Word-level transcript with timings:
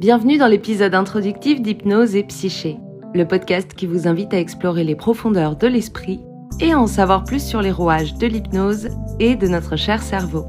Bienvenue 0.00 0.38
dans 0.38 0.46
l'épisode 0.46 0.94
introductif 0.94 1.60
d'Hypnose 1.60 2.16
et 2.16 2.22
Psyché, 2.22 2.78
le 3.14 3.28
podcast 3.28 3.74
qui 3.74 3.84
vous 3.84 4.08
invite 4.08 4.32
à 4.32 4.40
explorer 4.40 4.82
les 4.82 4.94
profondeurs 4.94 5.56
de 5.56 5.66
l'esprit 5.66 6.22
et 6.58 6.72
à 6.72 6.80
en 6.80 6.86
savoir 6.86 7.22
plus 7.22 7.46
sur 7.46 7.60
les 7.60 7.70
rouages 7.70 8.14
de 8.14 8.26
l'hypnose 8.26 8.88
et 9.18 9.36
de 9.36 9.46
notre 9.46 9.76
cher 9.76 10.02
cerveau. 10.02 10.46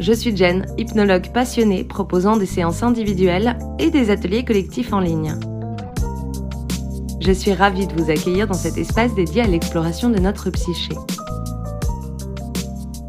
Je 0.00 0.14
suis 0.14 0.34
Jen, 0.34 0.64
hypnologue 0.78 1.30
passionnée 1.34 1.84
proposant 1.84 2.38
des 2.38 2.46
séances 2.46 2.82
individuelles 2.82 3.58
et 3.78 3.90
des 3.90 4.08
ateliers 4.08 4.46
collectifs 4.46 4.94
en 4.94 5.00
ligne. 5.00 5.34
Je 7.20 7.32
suis 7.32 7.52
ravie 7.52 7.86
de 7.86 7.92
vous 7.92 8.10
accueillir 8.10 8.46
dans 8.46 8.54
cet 8.54 8.78
espace 8.78 9.14
dédié 9.14 9.42
à 9.42 9.46
l'exploration 9.46 10.08
de 10.08 10.18
notre 10.18 10.48
psyché. 10.48 10.94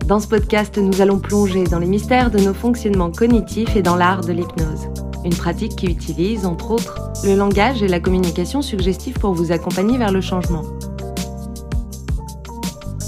Dans 0.08 0.22
ce 0.22 0.28
podcast, 0.30 0.78
nous 0.78 1.02
allons 1.02 1.20
plonger 1.20 1.66
dans 1.66 1.80
les 1.80 1.86
mystères 1.86 2.32
de 2.32 2.40
nos 2.40 2.54
fonctionnements 2.54 3.12
cognitifs 3.12 3.76
et 3.76 3.82
dans 3.82 3.98
l'art 3.98 4.22
de 4.22 4.32
l'hypnose. 4.32 4.88
Une 5.26 5.36
pratique 5.36 5.76
qui 5.76 5.88
utilise, 5.88 6.46
entre 6.46 6.72
autres, 6.72 7.12
le 7.26 7.36
langage 7.36 7.84
et 7.84 7.90
la 7.90 8.00
communication 8.00 8.62
suggestive 8.62 9.20
pour 9.20 9.34
vous 9.34 9.52
accompagner 9.52 9.98
vers 9.98 10.14
le 10.14 10.22
changement. 10.22 10.64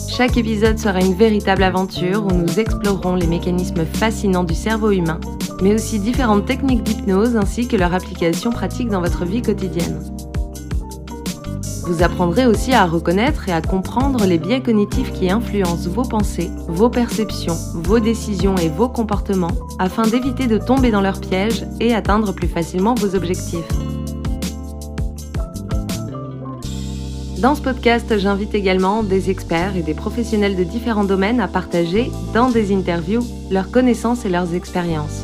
Chaque 0.09 0.35
épisode 0.35 0.77
sera 0.77 0.99
une 0.99 1.13
véritable 1.13 1.63
aventure 1.63 2.25
où 2.25 2.33
nous 2.33 2.59
explorerons 2.59 3.15
les 3.15 3.27
mécanismes 3.27 3.85
fascinants 3.85 4.43
du 4.43 4.53
cerveau 4.53 4.91
humain, 4.91 5.21
mais 5.61 5.75
aussi 5.75 5.99
différentes 5.99 6.45
techniques 6.45 6.83
d'hypnose 6.83 7.37
ainsi 7.37 7.69
que 7.69 7.77
leur 7.77 7.93
application 7.93 8.51
pratique 8.51 8.89
dans 8.89 8.99
votre 8.99 9.23
vie 9.23 9.41
quotidienne. 9.41 10.03
Vous 11.89 12.03
apprendrez 12.03 12.45
aussi 12.45 12.71
à 12.71 12.85
reconnaître 12.85 13.49
et 13.49 13.51
à 13.51 13.63
comprendre 13.63 14.23
les 14.27 14.37
biais 14.37 14.61
cognitifs 14.61 15.11
qui 15.11 15.31
influencent 15.31 15.89
vos 15.89 16.03
pensées, 16.03 16.51
vos 16.67 16.87
perceptions, 16.87 17.57
vos 17.73 17.99
décisions 17.99 18.55
et 18.57 18.69
vos 18.69 18.87
comportements 18.87 19.57
afin 19.79 20.03
d'éviter 20.03 20.45
de 20.45 20.59
tomber 20.59 20.91
dans 20.91 21.01
leurs 21.01 21.19
pièges 21.19 21.65
et 21.79 21.95
atteindre 21.95 22.31
plus 22.31 22.47
facilement 22.47 22.93
vos 22.93 23.15
objectifs. 23.15 23.67
Dans 27.39 27.55
ce 27.55 27.61
podcast, 27.61 28.19
j'invite 28.19 28.53
également 28.53 29.01
des 29.01 29.31
experts 29.31 29.75
et 29.75 29.81
des 29.81 29.95
professionnels 29.95 30.55
de 30.55 30.63
différents 30.63 31.05
domaines 31.05 31.39
à 31.39 31.47
partager, 31.47 32.11
dans 32.35 32.51
des 32.51 32.71
interviews, 32.71 33.25
leurs 33.49 33.71
connaissances 33.71 34.25
et 34.25 34.29
leurs 34.29 34.53
expériences. 34.53 35.23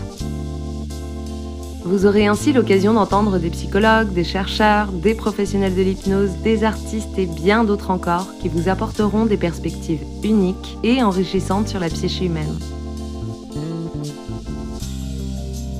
Vous 1.85 2.07
aurez 2.07 2.25
ainsi 2.25 2.51
l'occasion 2.51 2.93
d'entendre 2.93 3.37
des 3.37 3.51
psychologues, 3.51 4.11
des 4.11 4.23
chercheurs, 4.23 4.91
des 4.91 5.13
professionnels 5.13 5.75
de 5.75 5.83
l'hypnose, 5.83 6.31
des 6.43 6.63
artistes 6.63 7.15
et 7.19 7.27
bien 7.27 7.63
d'autres 7.63 7.91
encore 7.91 8.27
qui 8.41 8.49
vous 8.49 8.69
apporteront 8.69 9.27
des 9.27 9.37
perspectives 9.37 10.01
uniques 10.23 10.79
et 10.83 11.03
enrichissantes 11.03 11.67
sur 11.67 11.79
la 11.79 11.89
psyché 11.89 12.25
humaine. 12.25 12.57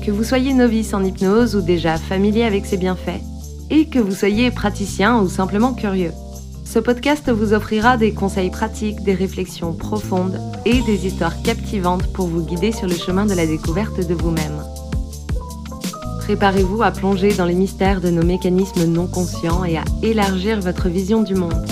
Que 0.04 0.12
vous 0.12 0.22
soyez 0.22 0.54
novice 0.54 0.94
en 0.94 1.02
hypnose 1.02 1.56
ou 1.56 1.60
déjà 1.60 1.96
familier 1.96 2.44
avec 2.44 2.66
ses 2.66 2.76
bienfaits, 2.76 3.20
et 3.70 3.86
que 3.86 3.98
vous 3.98 4.14
soyez 4.14 4.52
praticien 4.52 5.20
ou 5.20 5.28
simplement 5.28 5.74
curieux, 5.74 6.12
ce 6.64 6.78
podcast 6.78 7.30
vous 7.30 7.52
offrira 7.52 7.96
des 7.96 8.12
conseils 8.12 8.50
pratiques, 8.50 9.02
des 9.02 9.14
réflexions 9.14 9.72
profondes 9.72 10.38
et 10.64 10.82
des 10.82 11.06
histoires 11.06 11.42
captivantes 11.42 12.06
pour 12.12 12.28
vous 12.28 12.44
guider 12.44 12.70
sur 12.70 12.86
le 12.86 12.94
chemin 12.94 13.26
de 13.26 13.34
la 13.34 13.46
découverte 13.46 14.06
de 14.06 14.14
vous-même. 14.14 14.62
Préparez-vous 16.26 16.82
à 16.82 16.90
plonger 16.90 17.32
dans 17.34 17.44
les 17.44 17.54
mystères 17.54 18.00
de 18.00 18.10
nos 18.10 18.24
mécanismes 18.24 18.84
non 18.86 19.06
conscients 19.06 19.64
et 19.64 19.78
à 19.78 19.84
élargir 20.02 20.60
votre 20.60 20.88
vision 20.88 21.22
du 21.22 21.36
monde. 21.36 21.64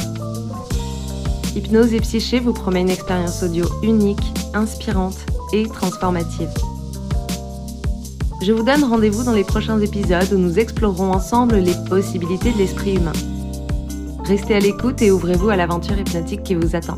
Hypnose 1.57 1.93
et 1.93 1.99
Psyché 1.99 2.39
vous 2.39 2.53
promet 2.53 2.83
une 2.83 2.89
expérience 2.89 3.43
audio 3.43 3.67
unique, 3.83 4.23
inspirante 4.55 5.19
et 5.53 5.67
transformative. 5.67 6.51
Je 8.43 8.53
vous 8.53 8.63
donne 8.63 8.85
rendez-vous 8.85 9.25
dans 9.25 9.33
les 9.33 9.43
prochains 9.43 9.81
épisodes 9.81 10.33
où 10.33 10.39
nous 10.39 10.57
explorerons 10.57 11.11
ensemble 11.11 11.57
les 11.57 11.75
possibilités 11.89 12.53
de 12.53 12.59
l'esprit 12.59 12.95
humain. 12.95 13.13
Restez 14.25 14.55
à 14.55 14.61
l'écoute 14.61 15.03
et 15.03 15.11
ouvrez-vous 15.11 15.48
à 15.48 15.57
l'aventure 15.57 15.98
hypnotique 15.98 16.45
qui 16.45 16.55
vous 16.55 16.77
attend. 16.77 16.97